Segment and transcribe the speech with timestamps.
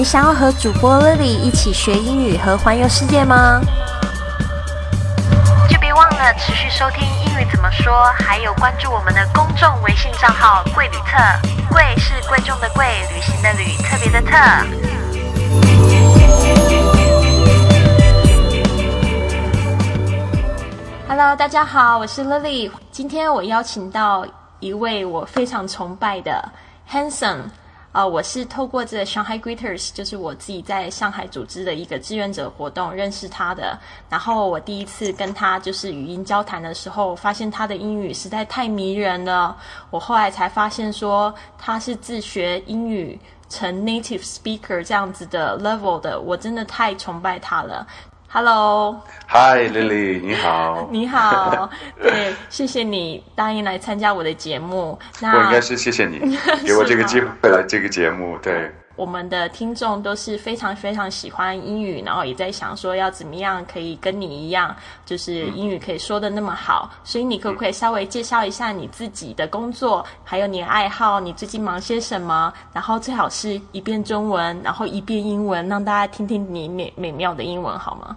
[0.00, 3.60] 你想要和主播 Lily 一起学英语和环游世界吗？
[5.68, 11.18] 就别忘了持续收听英语怎么说，还有关注我们的公众微信账号“贵旅特”。
[11.70, 14.38] 贵是贵重的贵，旅行的旅，特别的特。
[21.08, 22.70] Hello，大家好，我是 Lily。
[22.90, 24.24] 今天我邀请到
[24.60, 26.42] 一位我非常崇拜的
[26.90, 27.40] Hanson。
[27.92, 33.76] 啊，我是透过这个 Shanghai Greeters，就是我自己在上海组织的一个志愿者活动认识他的。
[34.08, 39.56] 然后我第一次跟他就是语音交谈的时候，发现他的英语实在太迷人了。
[39.90, 47.84] 我后来才发现说他是自学英语成 native speaker 这样子的 level 的，我真的太崇拜他了。
[48.32, 50.88] Hello，Hi，Lily，你好。
[50.92, 51.68] 你好，
[52.00, 54.96] 对，谢谢你答应来参加我的节目。
[55.20, 58.70] 那我应该是谢谢你 给我这个机会来这个节目，对。
[59.00, 64.76] 我们的听众都是非常非常喜欢英语，然后也在想说要怎么样可以跟你一样，
[65.06, 66.90] 就是英语可以说的那么好。
[67.02, 72.52] 所以你可不可以稍微介绍一下你自己的工作，还有你的爱好，你最近忙些什么？
[72.74, 78.14] 然后最好是一遍中文，然后一遍英文，让大家听听你美美妙的英文好吗？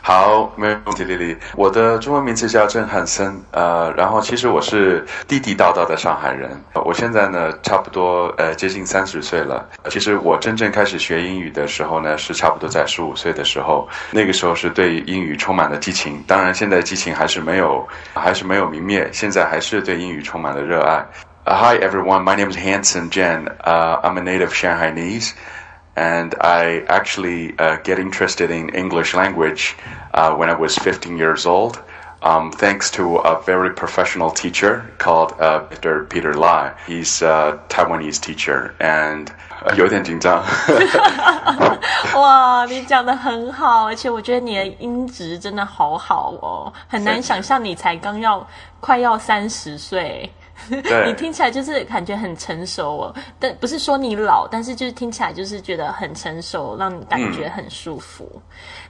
[0.00, 1.36] 好，没有问题，丽丽。
[1.54, 6.50] 我的中文名字叫郑汉森，呃，然后其实我是地地道道的上海人。
[6.84, 9.68] 我现在呢，差不多呃接近三十岁了。
[9.90, 13.88] 其实我真正开始学英语的时候呢，是差不多在十五岁的时候。
[14.10, 19.08] 那个时候是对英语充满了激情，当然现在激情还是没有，还是没有泯灭。
[19.12, 21.04] 现在还是对英语充满了热爱。
[21.44, 23.46] Hi everyone, my name is Hanson Jen.
[23.64, 25.32] Uh, I'm a native Shanghainese.
[25.97, 29.75] and I actually uh, get interested in English language
[30.13, 31.79] uh, when I was 15 years old.
[32.23, 36.71] Um, thanks to a very professional teacher called uh, Peter Peter Lai.
[36.87, 39.27] He's a Taiwanese teacher, and
[39.75, 40.41] 有点紧张。
[42.15, 48.47] 哇，你讲的很好，而且我觉得你的音质真的好好哦，很难想象你才刚要
[48.79, 50.31] 快要三十岁。
[51.06, 58.28] 你听起来就是感觉很成熟哦，但不是说你老，但是就是听起来就是觉得很成熟，让你感觉很舒服。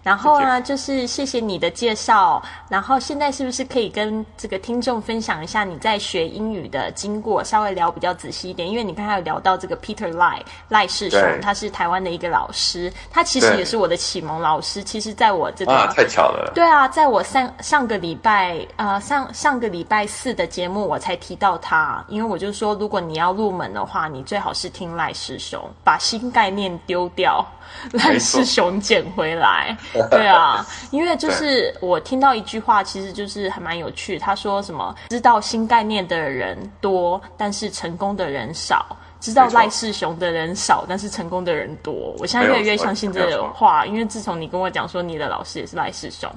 [0.02, 2.42] 然后呢，就是谢谢你的介绍。
[2.68, 8.68] 然后现在是不是可以跟这个听众分享一下你在学英语的经过，稍微聊比较仔细一点？
[8.68, 14.82] 因为你刚才有聊到这个 Peter 赖赖世雄，他是台湾的一个老师，他其实也是我的启蒙老师。
[14.82, 21.57] 其实，在我这个太巧了，对啊，在我上上个礼拜呃上上个礼拜四的节目，我才提到。
[21.58, 27.44] 他，因为我就说，如果你要入门的话，你最好是听赖师兄，把新概念丢掉，
[27.92, 29.76] 赖师兄捡回来。
[30.10, 34.18] 对啊，因为就是我听到一句话，其实就是还蛮有趣。
[34.18, 34.94] 他说什么？
[35.10, 38.96] 知道新概念的人多，但是成功的人少。
[39.20, 42.14] 知道赖世雄的人少，但是成功的人多。
[42.18, 46.30] 我现在越来越相信这个话，因为自从你跟我讲说你的老师也是赖世雄，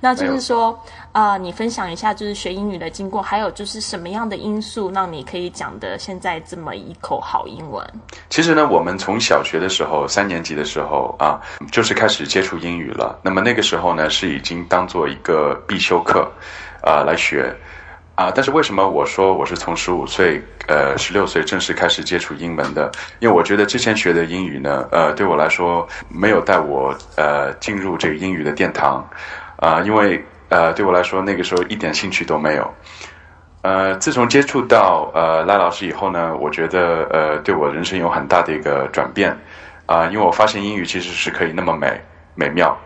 [0.00, 0.78] 那就是说，
[1.12, 7.86] 呃，你分享一下就是学英语的经过，还有就是什么样的因素让你可以讲的现在这么一口好英文？
[8.28, 11.40] 其实呢，我们从小学的时候，三年级的时候啊，
[11.70, 13.18] 就是开始接触英语了。
[13.22, 16.28] 那么那个时候呢，是已经当做一个必修课
[16.82, 17.54] 啊来学。
[18.14, 22.88] 啊，但是为什么我说我是从十五岁，呃，十六岁正式开始接触英文的？
[23.18, 29.04] 因为我觉得之前学的英语呢，呃，对我来说没有带我呃进入这个英语的殿堂，
[29.56, 32.72] 啊，因为呃对我来说那个时候一点兴趣都没有。
[33.62, 39.36] 呃，自从接触到呃赖老师以后呢，我觉得呃对我人生有很大的一个转变，
[39.86, 42.00] 啊，因为我发现英语其实是可以那么美
[42.36, 42.78] 美妙，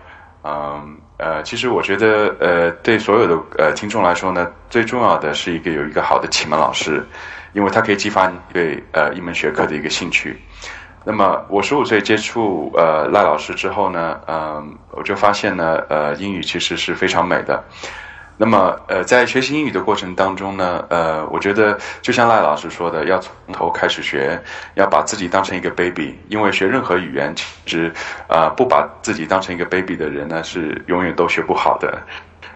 [0.45, 0.97] 嗯。
[1.19, 7.05] 呃，其实我觉得，呃，对所有的呃听众来说呢，最重要的是一个有一个好的启蒙老师，
[7.55, 10.41] 因为他可以激发你对呃一门学科的一个兴趣。
[11.03, 17.65] 那么我十五岁接触呃赖老师之后呢，嗯，我就发现呢，呃，英语其实是非常美的。
[18.41, 24.41] 那么，呃，在学习英语的过程当中呢，呃，我觉得就像赖老师说的，要从头开始学，
[24.75, 27.93] 要把自己当成一个 baby，因为学任何语言，其实，
[28.29, 32.01] 呃，不把自己当成一个 baby 的人呢，是永远都学不好的。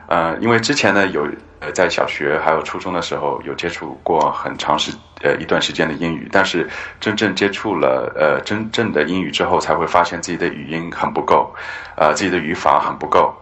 [0.07, 1.27] 呃，因为之前呢，有
[1.59, 6.71] 呃在小学还有初中的时候有接触过很长时呃一段时间的英语，但是
[7.01, 11.53] 真正接触了呃真正的英语之后，才会发现自己的语音很不够，
[11.97, 13.35] 呃，自己的语法很不够。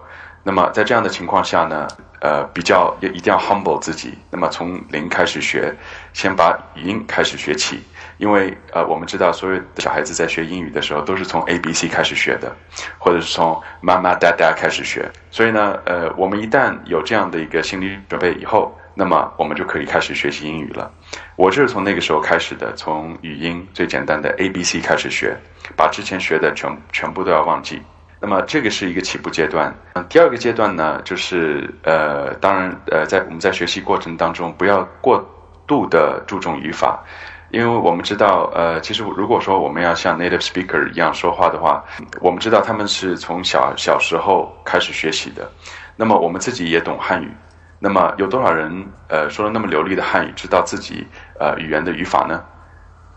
[0.43, 1.87] 那么在这样的情况下呢？
[2.21, 4.17] 呃，比较也一定要 humble 自己。
[4.31, 5.75] 那么从零开始学，
[6.13, 7.83] 先把语音开始学起。
[8.19, 12.55] 因为呃，我们知道所有的小孩子在学英语的时候，都是从 A B C 开始学的，
[12.99, 15.11] 或者是从妈妈、哒哒开始学。
[15.31, 20.93] 所以呢，呃，我们一旦有这样的一个心理准备以后，那么我们就可以开始学习英语了。
[21.37, 25.35] 我就是从那个时候开始的，从语音最简单的 A B C 开始学，
[25.75, 27.81] 把之前学的全全部都要忘记。
[28.21, 29.75] 那么这个是一个起步阶段。
[29.95, 35.25] 嗯，第二个阶段呢，就是呃，当然呃，在我们在学习过程当中，不要过
[35.67, 37.03] 度的注重语法，
[37.51, 41.83] 因为我们知道，呃，其实如果说我们要像 native speaker 一样说话的话，
[42.21, 45.51] 我们知道他们是从小小时候开始学习的。
[45.97, 47.33] 那么我们自己也懂汉语，
[47.79, 51.07] 那么有多少人呃说了那么流利的汉语，知道自己
[51.39, 52.43] 呃语言的语法呢？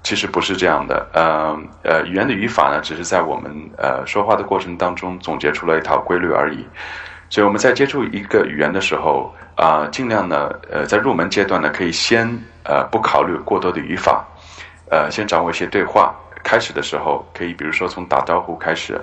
[0.03, 6.67] 其实不是这样的，呃呃，语言的语法呢，只是在我们呃说话的过程当中总结出了一套规律而已。
[7.29, 12.27] 所以我们在接触一个语言的时候啊，尽量呢，呃，在入门阶段呢，可以先
[12.63, 14.23] 呃不考虑过多的语法，
[14.91, 16.13] 呃，先掌握一些对话。
[16.43, 18.99] 开始的时候可以，比如说从打招呼开始，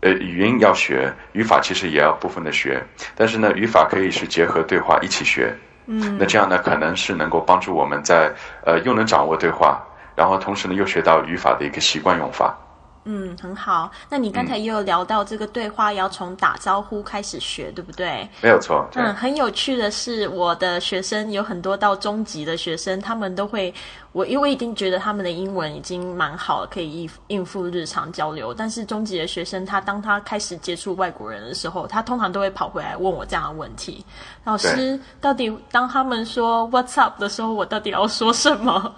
[0.00, 2.82] 呃，语音要学，语法其实也要部分的学，
[3.14, 5.56] 但是呢，语法可以是结合对话一起学。
[5.86, 8.30] 嗯，那这样呢，可能是能够帮助我们在
[8.66, 9.80] 呃又能掌握对话。
[10.14, 12.56] 然后同时呢，又学到语法的一个习惯用法。
[13.04, 13.90] 嗯，很好。
[14.08, 18.28] 那你刚才也有聊到这个对话要从打招呼开始学，对不对？
[18.40, 18.86] 没有错。
[18.94, 23.74] 嗯，很有趣的是，我的学生有很多到中级的学生，他们都会
[24.12, 28.54] 我因为已经觉得他们的英文已经蛮好了，可以应应付日常交流。
[28.54, 34.06] 但是中级的学生，他当他开始接触外国人的时候，他通常都会跑回来问我这样的问题：
[34.44, 38.94] 老师，到底当他们说 What's up 的时候，我到底要说什么？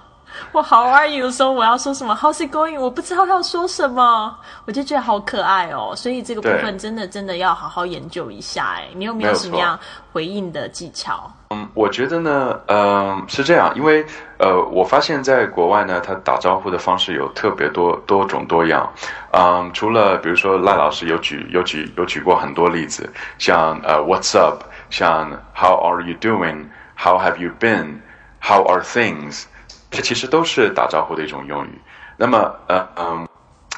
[0.52, 2.78] 我 How are you 的时候，我要说什么？How's it going？
[2.78, 4.36] 我不知道要说什么，
[4.66, 5.94] 我就觉得好可爱哦。
[5.96, 8.74] 所以这个部分真的真的要好好研究一下。
[8.76, 9.78] 哎，你有没有什么样
[10.12, 11.30] 回应的技巧？
[11.50, 14.04] 嗯，我觉得呢，嗯，是这样，因为
[14.38, 18.90] 呃，我发现在国外呢，他打招呼的方式有特别多多种多样。
[19.32, 23.08] 嗯，除了比如说赖老师有举有举有举过很多例子，
[23.38, 24.62] 像呃 What's up？
[24.90, 29.44] 像 How are you doing？How have you been？How are things？
[29.94, 31.80] 这其实都是打招呼的一种用语。
[32.16, 33.28] 那么，呃，嗯，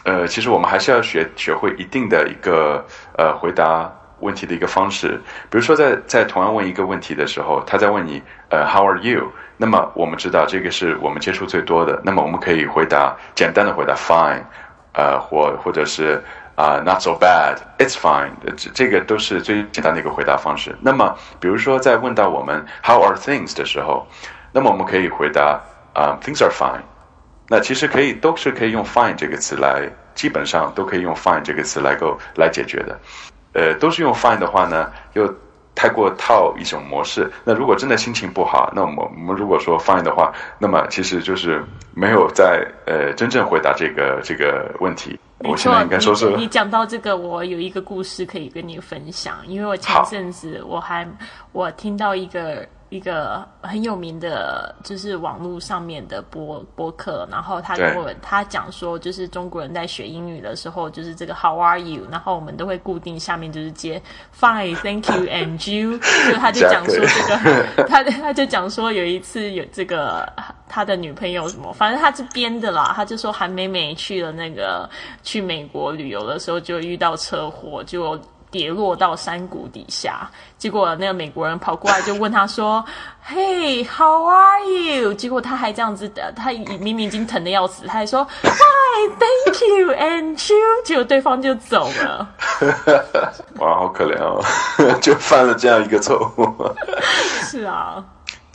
[0.04, 2.84] 呃，其实我们还是要学学会一定的一个
[3.16, 3.90] 呃回答
[4.20, 5.20] 问题的一个方式。
[5.50, 9.32] 比如说，在在同样问一个问题的时候，他在问你，呃，How are you？
[9.56, 12.00] 那么我们知道这个是我们接触最多的。
[12.04, 14.42] 那么我们可以回答简单的回答 Fine，
[14.92, 16.22] 呃，或或者是
[16.56, 18.32] 啊 Not so bad，It's fine。
[18.56, 20.76] 这这个都是最简单的一个回答方式。
[20.82, 24.06] 那么，比如说在问到我们 How are things 的时候，
[24.52, 25.58] 那么我们可以回答。
[25.96, 26.82] 啊，things are fine。
[27.48, 32.98] 那其实可以都是可以用 fine 这个词来，基本上都可以用 fine 这个词来够来解决的。
[33.54, 35.32] 呃，都是用 fine 的话呢，又
[35.74, 37.30] 太过套一种模式。
[37.44, 41.64] 那如果真的心情不好，那我们我们如果说 fine 的话，那么其实就是
[41.94, 45.18] 没有在呃真正回答这个这个问题。
[45.38, 51.08] 我现在应该说是你讲到这个，我有一个故事可以跟你分享，因为我前阵子我还
[51.52, 52.66] 我听到一个。
[52.88, 62.06] 一个很有名的，就是网络上面的播播客，然后他跟我他讲说，就是中国人在学英语的时候，就是这个 How are you？
[62.10, 64.00] 然后我们都会固定下面就是接
[64.38, 65.98] Fine，Thank you，and you。
[66.30, 70.32] 就他就讲说这个，他他就讲说有一次有这个
[70.68, 72.92] 他的女朋友什么，反正他是编的啦。
[72.94, 74.88] 他就说韩美美去了那个
[75.24, 78.16] 去美国旅游的时候，就遇到车祸，就。
[78.50, 82.84] 跌落到山谷底下，结果那个美国人跑过来就问他说：
[83.28, 92.28] “Hey, how are you？” 结果他还这样子的，他明明已经疼的要死，他还说：“Hi, thank you, and you。”结果对方就走了。
[93.58, 94.42] 哇，好可怜哦，
[95.02, 96.74] 就犯了这样一个错误。
[97.42, 98.02] 是啊。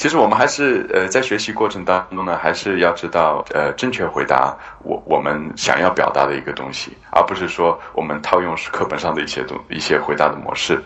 [0.01, 10.81] 其实我们还是呃在学习过程当中呢，还是要知道呃正确回答我我们想要表达的一个东西，而不是说我们套用课本上的一些东一些回答的模式。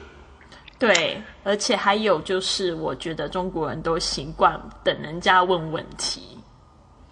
[0.78, 6.38] 对，而且还有就是，我觉得中国人都习惯等人家问问题。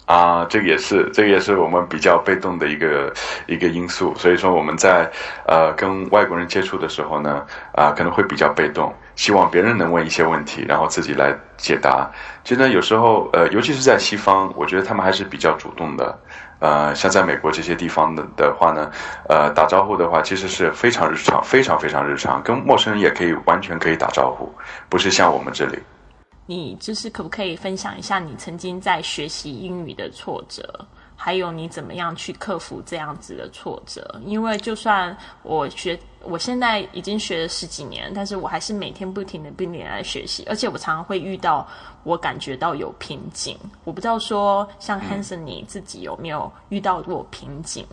[0.06, 3.14] 啊，这个也是，这个也是我们比较被动的一个
[3.48, 4.14] 一个因素。
[4.18, 5.10] 所以说我们在
[5.48, 12.10] 呃跟外国人接触的时候呢，啊可能会比较被动，希望别人能问一些问题，然后自己来解答。
[12.44, 16.18] 其实呢，有时候呃，尤其是在西方，我觉得他们还是比较主动的。
[16.60, 18.90] 呃，像在美国这些地方的的话呢，
[19.28, 24.50] 呃，打招呼的话其实是非常日常，非常非常日常，跟陌生人也可以完全可以打招呼，
[24.88, 25.78] 不是像我们这里。
[26.46, 30.64] 你就是可不可以分享一下你曾经在学习英语的挫折，
[31.26, 34.20] 还有你怎么样去克服这样子的挫折？
[34.26, 41.66] 因为就算我学，我现在已经学了十几年，但是我还是每天不停的不停来学习，而且我常常会遇到
[42.04, 43.58] 我感觉到有瓶颈。
[43.86, 47.88] 我不知道说像 Hanson 你自己有没有遇到过瓶颈？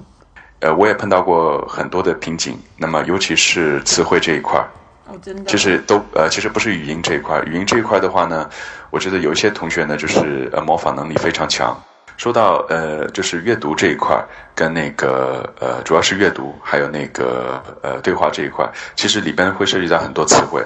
[0.59, 4.69] 呃，我也碰到过很多的瓶颈，那么尤其是词汇这一块儿。
[5.07, 8.51] 哦，真的，就是都呃，其实不是语音这一块，语音这一块的话呢，
[8.91, 11.81] 我觉得有一些同学呢，就是呃模仿能力非常强。
[12.21, 14.23] 说到呃，就是阅读这一块，
[14.55, 20.63] 跟那个呃，主要是阅读，还有那个呃对话这一块，其实里边会涉及到很多词汇。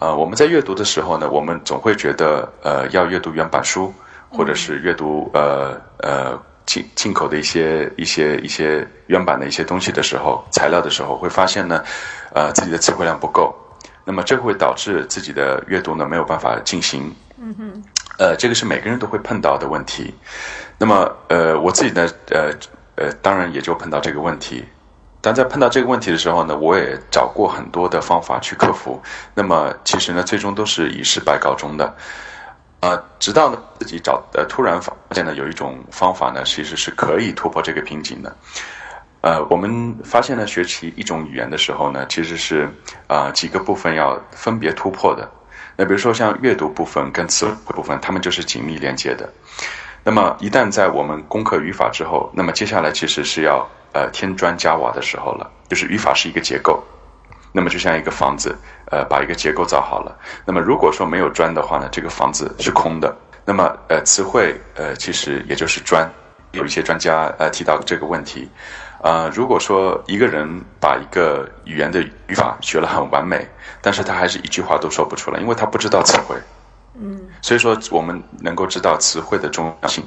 [0.00, 3.90] 呃，我们在阅读的时候呢，我们总会觉得呃，要阅读原版书，
[4.28, 11.82] 或者是阅读呃呃进进口的一些一些一些原版的一些东西的时候，材料的时候，会发现呢，
[12.34, 13.56] 呃，自己的词汇量不够。
[14.04, 17.14] 那么这会导致自己的阅读呢没有办法进行。
[17.40, 17.82] 嗯哼。
[18.22, 20.14] 呃，这个是每个人都会碰到的问题。
[20.78, 22.52] 那么，呃，我自己呢，呃
[22.94, 24.64] 呃，当然也就碰到这个问题。
[25.20, 29.02] 但在碰到这个问题的时候呢，我也找过很多的方法去克服。
[29.34, 31.92] 那么，其实呢，最终都是以失败告终的。
[32.78, 38.36] 呃，直到呢自己找呃突然发现呢有一种方法呢，其实是可以突破这个瓶颈的。
[39.22, 42.68] 呃，我们发现呢，学习一种语言的时候呢，其实是
[43.08, 45.28] 啊几个部分要分别突破的。
[45.76, 49.28] 那比如说像阅读部分跟词汇部分，它们就是紧密连接的。
[50.04, 55.50] 那么一旦在我们攻克语法之后，那么接下来其实是要呃添砖加瓦的时候了。
[55.68, 56.82] 就是语法是一个结构，
[57.52, 58.54] 那么就像一个房子，
[58.90, 60.18] 呃把一个结构造好了。
[60.44, 63.16] 那么如果说没有砖的话呢，这个房子是空的。
[63.44, 66.08] 那么呃词汇呃其实也就是砖。
[66.52, 68.46] 有一些专家呃提到这个问题。
[69.02, 73.44] 啊，如果说一个人把一个语言的语法学了很完美，
[73.80, 76.36] 但是他还是一句话都说不出来，因为他不知道词汇。
[76.94, 80.04] 嗯，所以说我们能够知道词汇的重要性。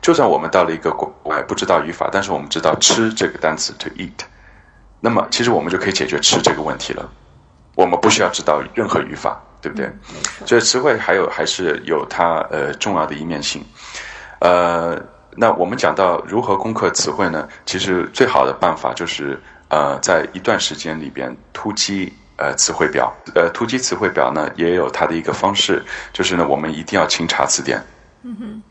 [0.00, 4.24] 就算我们到了一个国外不知道语法，但是我们知道吃这个单词 to eat，
[5.00, 7.06] 那么其实我们就可以解决吃这个问题了。
[7.74, 9.92] 我们不需要知道任何语法，对不对？
[10.46, 13.62] 所以词汇还有还是有它呃重要的一面性，
[14.38, 14.98] 呃。
[15.40, 17.48] 那我们讲到如何攻克词汇呢？
[17.64, 23.14] 其实最好的办法就是呃，在一段时间里边突击呃词汇表。
[23.36, 27.80] 呃，突击词汇表呢，也有它的一个方式，就是呢，我们一定要勤查词典。
[28.24, 28.62] 嗯哼。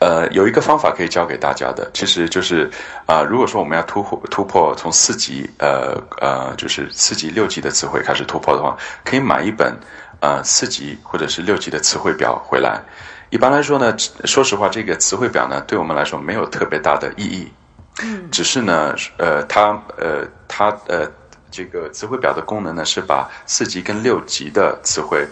[0.00, 2.68] 呃，有一个方法可以教给大家的，其实就是
[3.06, 9.72] 啊，如果说我们要突破突破从四级呃呃，就是四级六级的词汇开始突破的话，可以买一本
[10.20, 12.82] 呃四级或者是六级的词汇表回来。
[13.30, 17.48] 一般来说呢，说实话，这个词汇表呢，对我们来说没有特别大的意义。
[18.02, 21.08] 嗯，只是呢，呃，它呃，它呃，
[21.48, 25.24] 这个词汇表的功能呢，是把四级跟六级的词汇，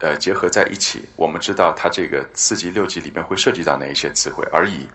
[0.00, 1.04] 呃，结合在一起。
[1.16, 4.86] 我们知道它这个四级、六级里面会涉及到哪一些词汇而已。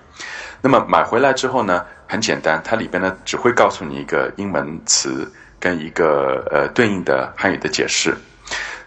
[0.62, 8.16] 那么买回来之后呢，很简单，它里边呢只会告诉你一个英文词跟一个呃对应的汉语的解释。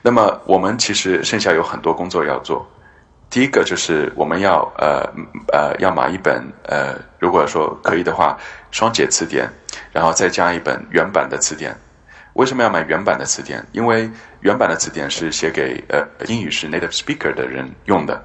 [0.01, 2.67] 那么我们其实剩下有很多工作要做。
[3.31, 5.09] 第一个就是我们要呃
[5.53, 8.37] 呃要买一本呃，如果说可以的话，
[8.73, 9.49] 双解词典，
[9.93, 11.73] 然后再加一本原版的词典。
[12.35, 13.65] 为什么要买原版的词典？
[13.71, 14.11] 因为
[14.41, 18.21] 原版的词典是写给呃英语是 native speaker 的人用的。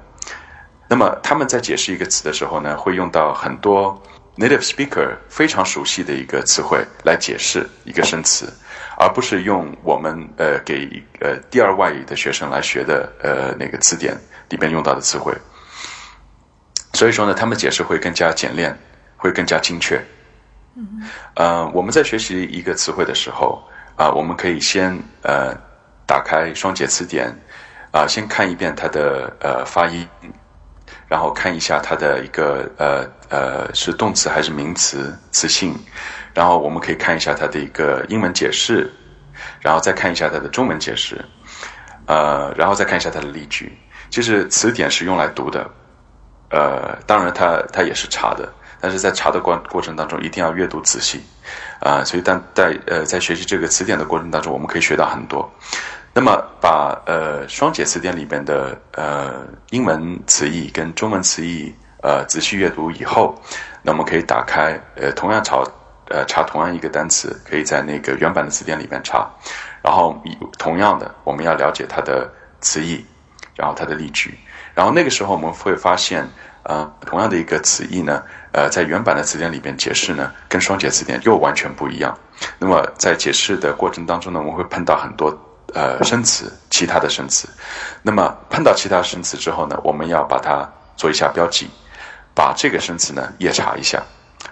[0.88, 4.00] 那么他们在解释一个词的时候呢，会用到很多
[4.36, 8.52] native speaker 非常熟悉的一个词汇来解释一个生词。
[8.98, 14.16] 而不是用我们呃给呃第二外语的学生来学的呃那个词典
[14.48, 15.34] 里边用到的词汇，
[16.94, 18.76] 所以说呢，他们解释会更加简练，
[19.16, 20.02] 会更加精确。
[20.74, 21.02] 嗯，
[21.34, 23.62] 呃，我们在学习一个词汇的时候
[23.96, 25.54] 啊，我们可以先呃
[26.06, 27.34] 打开双解词典
[27.92, 30.06] 啊，先看一遍它的呃发音，
[31.08, 35.74] 然后看一下它的一个呃呃是动词还是名词词性。
[36.36, 38.92] 然后我们可以看一下它的一个英文解释，
[39.58, 41.24] 然后再看一下它的中文解释，
[42.04, 43.72] 呃，然后再看一下它的例句。
[44.10, 45.66] 其实词典是用来读的，
[46.50, 48.52] 呃，当然它它也是查的，
[48.82, 51.22] 但是在查的过过程当中一定要阅读仔细，
[51.80, 55.50] 啊，所以但在呃在学习这个词典的过程当中，我们可以学到很多。
[56.12, 63.34] 那么把呃双解词典里边的呃英文词义跟中文词义呃仔细阅读以后，
[63.80, 65.64] 那我们可以打开呃同样朝。
[66.08, 69.28] 呃，查同样一个单词，可以在那个原版的词典里边查，
[69.82, 70.16] 然后
[70.56, 73.04] 同样的，我们要了解它的词义，
[73.56, 74.38] 然后它的例句，
[74.72, 76.28] 然后那个时候我们会发现，
[76.62, 78.22] 呃，同样的一个词义呢，
[78.52, 82.16] 呃，在原版的词典里边解释呢，跟双解词典又完全不一样。
[82.58, 85.36] 那么在解释的过程当中呢，我们会碰到很多
[85.74, 87.48] 呃生词，其他的生词。
[88.02, 91.68] 那么碰到其他生词之后呢，我们要把它做一下标记，
[92.32, 94.00] 把这个生词呢夜查一下，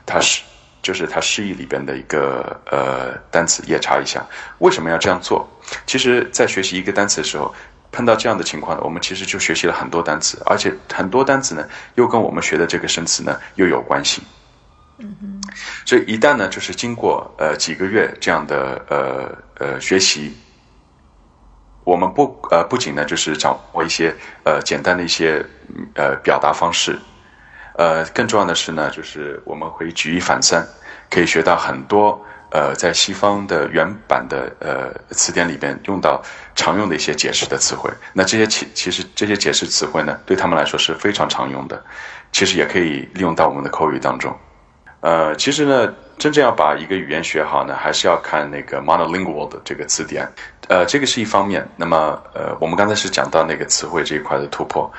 [0.04, 0.42] 它是。
[0.84, 4.24] 就是它释义里边的一个呃单词，也查一下
[4.58, 5.48] 为什么要这样做。
[5.86, 7.52] 其实，在学习一个单词的时候，
[7.90, 14.22] 碰到这样的情况，我们其实就学习了很多单词，而且很多单词呢，又跟我们学的这个生词呢又有关系。
[14.98, 15.40] 嗯哼。
[15.86, 20.36] 所以一旦呢，就是经过呃几个月这样的呃呃学习，
[21.84, 24.14] 我们不呃不仅呢就是掌握一些
[24.44, 25.44] 呃简单的一些
[25.94, 26.98] 呃表达方式，
[27.76, 30.66] 呃更重要的是呢就是我们会举一反三，
[31.10, 36.22] 可以学到很多呃在西方的原版的呃词典里边用到
[36.54, 37.90] 常用的一些解释的词汇。
[38.12, 41.82] 那这些其其实这些解释词汇呢对他们来说是非常常用的，
[42.32, 44.36] 其实也可以利用到我们的口语当中。
[45.00, 50.26] 呃，其实呢，真正要把一个语言学好呢，还是要看那个 monolingual 的这个词典。
[50.68, 51.68] 呃，这个是一方面。
[51.76, 54.90] 那么，呃，我们刚才是讲到那个词汇这一块的突破。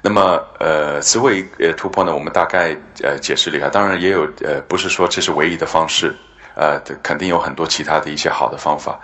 [0.00, 3.68] 那么，呃，词汇呃突破呢，我们大概呃解释了一下。
[3.68, 6.16] 当然，也有呃，不是说这是唯一的方式。
[6.54, 8.98] 呃，肯定有很多其他的一些好的方法。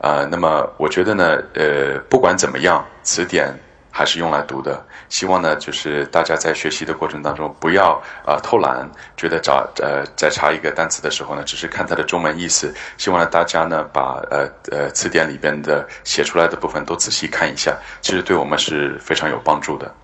[0.00, 3.54] 呃，那么我觉得呢，呃，不管怎么样，词典。
[3.94, 12.74] 还是用来读的，希望呢，就是大家在学习的过程当中，不要啊偷懒，觉得找呃在查一个单词的时候呢，只是看它的中文意思。
[12.96, 19.94] 希望呢大家呢把呃呃词典里边的写出来的部分都仔细看一下，其实对我们是非常有帮助的。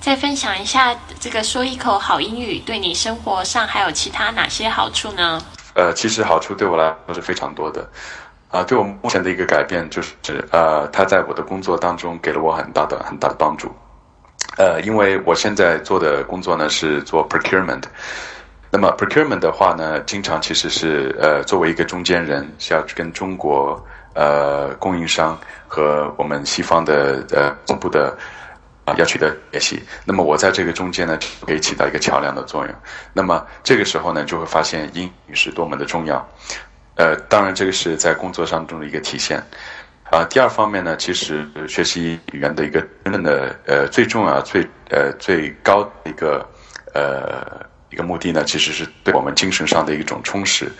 [0.00, 5.40] 再分享一下这个说一口好英语对你生活上还有其他哪些好处呢？
[5.74, 7.88] 呃，其实好处对我来说是非常多的。
[8.52, 13.72] 啊，对我目前的一个改变就是指，呃，他在我的工作当中给了我很大的很大的帮助。
[14.58, 17.82] 呃，因为我现在做的工作呢是做 procurement，
[18.70, 23.82] 那么 procurement 的话呢，经常其实是呃作为一个中间人，是要跟中国
[24.14, 28.14] 呃供应商和我们西方的呃总部的
[28.84, 29.82] 啊要取得联系。
[30.04, 32.74] 那么我在这个中间呢，可以起到一个桥梁的作用。
[33.14, 36.22] 那么这个时候呢，就会发现英语是多么的重要。
[36.94, 39.42] 呃，当然，这个是在工作当中的一个体现，
[40.10, 46.46] 啊，第二方面呢，其实学习语言的一个真正的呃最重要、最呃最高的一个
[46.92, 50.70] 呃一个目的呢，其实是对我们精神上的一种充实，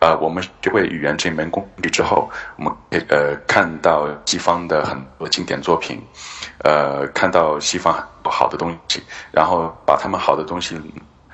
[0.00, 6.02] 啊，我们学会语言这门工具之后，我们可以呃看到西方的很多经典作品，
[6.64, 10.80] 呃，看到西方很多好的东西，然后把他们好的东西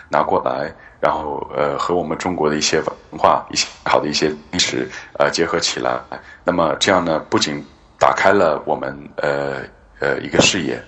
[0.08, 0.74] 拿过来。
[1.04, 2.80] 然后，呃，和我们中国的一些
[3.10, 6.00] 文化、一些好的一些历史，呃，结合起来，
[6.44, 7.62] 那么这样呢，不仅
[7.98, 9.60] 打开了我们呃
[10.00, 10.82] 呃一个视野，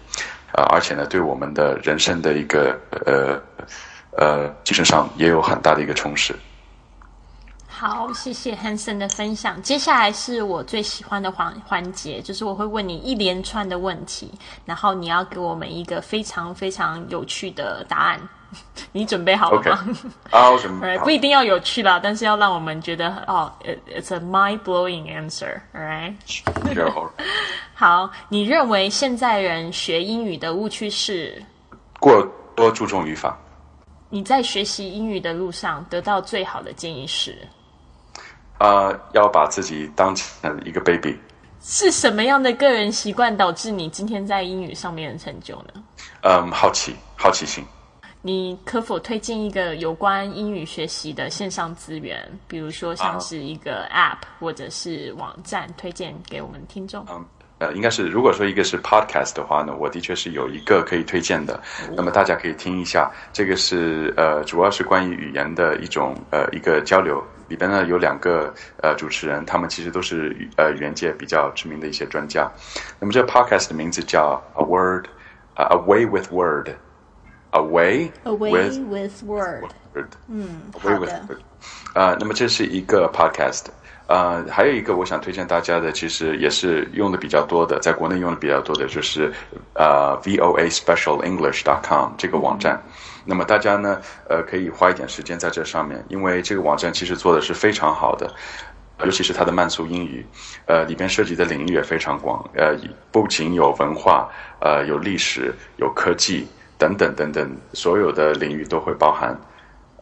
[0.52, 3.38] 啊，而且呢，对我们的人生的一个呃
[4.16, 6.34] 呃精神上也有很大的一个充实。
[7.78, 9.60] 好，谢谢 Hanson 的分享。
[9.60, 14.32] 接下来是我最喜欢的环环节，就是我会问你一连串的问题，
[14.64, 18.18] 然后你要给我们一个非常非常有趣的答案。
[18.92, 19.94] 你准备好了吗？
[20.32, 20.96] 啊，我准备。
[21.00, 23.52] 不一定要有趣啦，但是要让我们觉得哦
[23.94, 26.14] ，it's a mind blowing answer，alright？
[27.74, 31.44] 好，你认为现在人学英语的误区是
[32.00, 33.36] 过多注重语法？
[34.08, 37.36] 你在学习英语的路上得到最好的建议是？
[38.58, 41.16] 啊，要把自己当成一个 baby。
[41.62, 45.82] 是什么样的个人习惯导致你今天在英语上面的成就呢？
[46.22, 47.64] 嗯，好奇，好奇心。
[48.22, 57.04] 你可否推荐一个有关英语学习的线上资源，比如说像是一个 App 或者是网站，推荐给我们听众？
[57.08, 57.24] 嗯，
[57.58, 61.60] 呃，应该是如果说一个是 Podcast 的话呢，我的确是有一个可以推荐的，
[61.96, 63.10] 那么大家可以听一下。
[63.32, 72.50] 这个是呃，主要是关于语言的一种呃一个交流，里边呢有两个呃主持人，他们其实都是呃语言界比较知名的一些专家。
[73.00, 75.06] 那么这个 Podcast 的名字叫 A Word，
[75.54, 76.70] 呃，A Way with Word。
[77.52, 79.64] Away with word，
[80.28, 81.22] 嗯，好的。
[81.94, 83.64] 啊，那么这是一个 podcast，
[84.06, 89.32] 啊，还有一个我想推荐大家的，其实也是用的比较多的，在国内用的比较多的，就是
[89.74, 92.80] 呃，VOA Special English dot com 这个网站。
[93.24, 98.32] 那么大家呢，呃，可以花一点时间在这上面，因为这个网站其实做的是非常好的，
[99.04, 100.24] 尤其是它的慢速英语，
[100.66, 102.76] 呃，里边涉及的领域也非常广，呃，
[103.10, 104.28] 不仅有文化，
[104.60, 106.46] 呃，有历史，有科技。
[106.78, 109.34] 等等等等，所有的领域都会包含，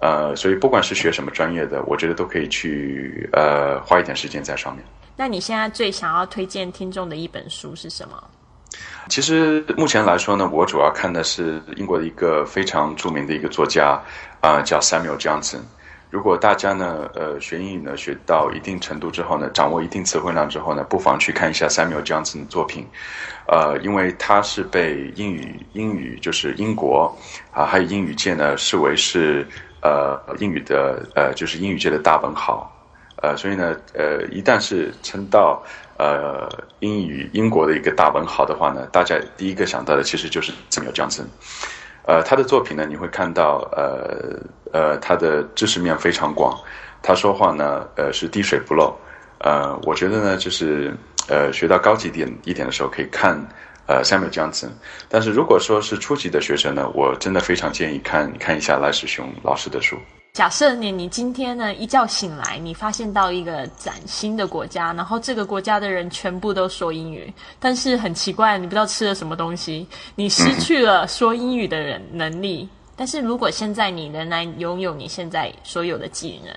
[0.00, 4.84] 呃，所以不管是学什么专业的，我觉得都可以去呃花一点时间在上面。
[5.16, 8.22] 那你现在最想要推荐听众的一本书是什么？
[9.08, 14.02] 其实目前来说呢，我主要看的是英国的一个非常著名的一个作家，
[14.40, 15.60] 啊，叫 Samuel Johnson。
[16.10, 22.86] 如果大家呢，呃，学英语呢学到一定程度之后呢，掌握一定词汇量之后呢，不妨去看一下 Samuel Johnson 的作品，
[23.46, 27.16] 呃，因为他是被英语英语就是英国
[27.52, 29.46] 啊，还有英语界呢视为是
[29.84, 32.68] 呃英语的呃就是英语界的大文豪，
[33.22, 35.62] 呃，所以呢，呃，一旦是称到
[35.98, 36.48] 呃
[36.80, 41.26] 英语英国的一个大文豪的话呢，大家第一个想到的其实就是 Samuel Johnson。
[42.06, 44.38] 呃，他的作品呢，你会看到，呃
[44.72, 46.54] 呃，他的知识面非常广，
[47.00, 48.94] 他说话呢，呃，是滴水不漏，
[49.38, 50.94] 呃，我觉得呢，就是
[51.28, 53.40] 呃学到高级点一点的时候，可以看
[53.86, 54.70] 呃 Samuel Johnson。
[55.08, 59.96] 但是如果说是初级的学生呢，我真的非常建议看看一下赖世雄老师的书。
[60.32, 72.68] 假设你你今天呢一觉醒来，你发现到一个崭新的国家，然后这个国家的人全部都说英语，但是很奇怪，你不知道吃了什么东西，你失 去了说英语的人能力。
[72.96, 76.54] 但是如果现在你仍然拥有你现在所有的技能，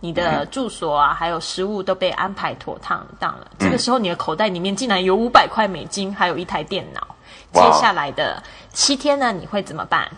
[0.00, 7.14] 你的住所啊，还有食物都被安排妥当当了，这个时候你的口袋里面竟然有五百块美金，还有一台电脑。
[7.52, 10.08] 接下来的七天呢，你会怎么办？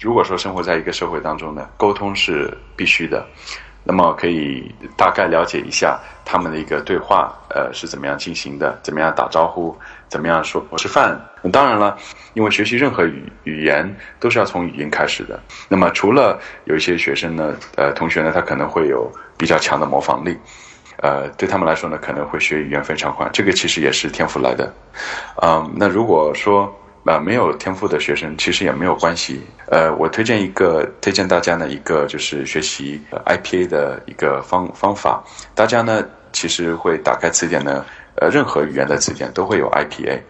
[0.00, 3.24] 如果说生活在一个社会当中呢，沟通是必须的，
[3.84, 9.76] 那么可以大概了解一下他们的一个对话，呃，是怎么样进行的，怎么样打招呼，
[10.12, 11.18] 怎么样说我吃饭。
[11.50, 11.96] 当然了，
[12.34, 13.82] 因为学习任何语语言
[14.20, 15.40] 都是要从语音开始的。
[15.70, 20.36] 那么除了有一些学生呢，呃，同学呢，他可能会有比较强的模仿力，
[20.98, 24.70] 呃，对他们来说呢，可能会学语言非常快，这个其实也是天赋来的。
[25.42, 26.70] 嗯，那如果说。
[27.04, 29.42] 啊，没有天赋的学生其实也没有关系。
[29.66, 35.20] 呃，我推荐一个，推荐大家呢一个就是学习 IPA 的一个方方法。
[35.52, 37.84] 大家呢其实会打开词典呢，
[38.16, 40.20] 呃，任何语言的词典都会有 IPA。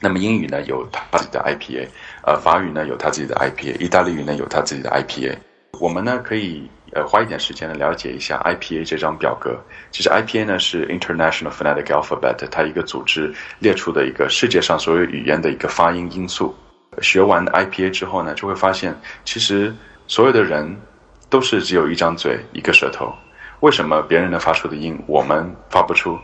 [0.00, 1.88] 那么英语呢有它自己的 IPA，
[2.24, 5.36] 呃，法语呢有它自己的 IPA，意大利语呢有它自己的 IPA。
[5.80, 6.68] 我们呢可以。
[6.94, 9.62] 呃，花一点时间呢，了解一下 IPA 这张表格。
[9.90, 16.54] 其实 IPA 呢是 International Phonetic Alphabet，它一个组织列出的一个世界上所有语言的一个发音因素。
[17.02, 19.70] 学完 IPA 之后呢，就会发现，其实
[20.06, 20.74] 所有的人
[21.28, 23.12] 都是只有一张嘴、一个舌头。
[23.60, 26.18] 为什么别人能发出的音，我们发不出？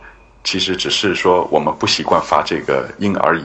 [0.45, 3.43] 其实只是说我们不习惯发这个音而已。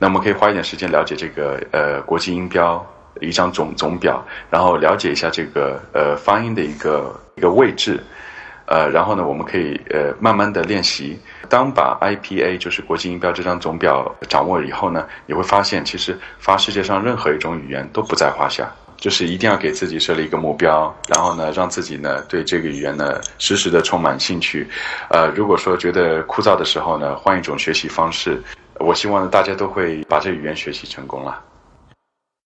[0.00, 2.84] 那我们可以花一点时间了解这个呃国际音标。
[3.22, 7.98] 一张总总表，然后了解一下这个呃发音的一个一个位置，
[8.66, 11.18] 呃，然后呢，我们可以呃慢慢的练习。
[11.48, 18.70] 当把 IPA 就是国际音标这张总表掌握以后呢，你会发现其实发世界上任何一种语言都不在话下。
[18.96, 24.68] 就是一定要给自己设立一个目标，然后呢，让自己呢对这个语言呢时时的充满兴趣。
[25.10, 28.42] 呃，如果说觉得枯燥的时候呢，换一种学习方式。
[28.78, 31.42] 我希望大家都会把这语言学习成功了。